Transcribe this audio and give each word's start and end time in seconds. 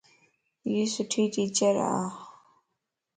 ائي 0.67 0.83
سُٺي 0.93 1.23
ٽيچر 1.33 1.75
ا 1.91 1.91